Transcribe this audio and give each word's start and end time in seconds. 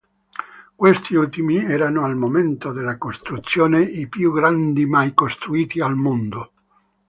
Questi 0.75 1.13
ultimi 1.15 1.63
erano, 1.63 2.03
al 2.05 2.15
momento 2.15 2.71
della 2.71 2.97
costruzione, 2.97 3.83
i 3.83 4.07
più 4.09 4.33
grandi 4.33 4.87
mai 4.87 5.13
costruiti 5.13 5.79
al 5.79 5.95
mondo. 5.95 6.53